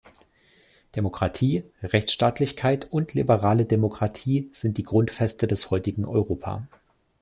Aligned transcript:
Demokratie, 0.95 1.63
Rechtsstaatlichkeit 1.83 2.87
und 2.91 3.13
liberale 3.13 3.67
Demokratie 3.67 4.49
sind 4.51 4.79
die 4.79 4.83
Grundfeste 4.83 5.45
des 5.45 5.69
heutigen 5.69 6.05
Europa. 6.05 6.67